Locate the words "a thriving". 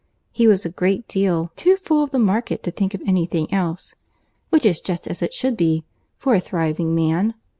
6.33-6.95